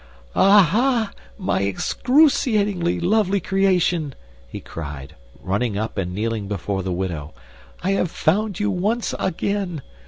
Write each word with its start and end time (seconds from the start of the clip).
"Aha, 0.35 1.11
my 1.37 1.61
excruciatingly 1.61 2.99
lovely 2.99 3.39
creation!" 3.39 4.15
he 4.47 4.59
cried, 4.59 5.15
running 5.39 5.77
up 5.77 5.95
and 5.95 6.11
kneeling 6.11 6.47
before 6.47 6.81
the 6.81 6.91
widow; 6.91 7.35
"I 7.83 7.91
have 7.91 8.09
found 8.09 8.59
you 8.59 8.71
once 8.71 9.13
again. 9.19 9.83